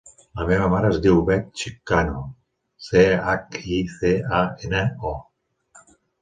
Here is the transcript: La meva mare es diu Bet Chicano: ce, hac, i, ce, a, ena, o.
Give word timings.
La 0.37 0.45
meva 0.51 0.67
mare 0.69 0.87
es 0.93 1.01
diu 1.05 1.19
Bet 1.27 1.51
Chicano: 1.63 2.21
ce, 2.87 3.05
hac, 3.35 3.61
i, 3.77 3.83
ce, 3.99 4.13
a, 4.41 4.41
ena, 4.71 4.83
o. 5.13 5.93